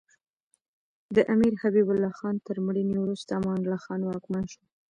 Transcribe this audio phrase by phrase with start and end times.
[1.15, 4.61] د امیر حبیب الله خان تر مړینې وروسته امان الله خان واکمن شو.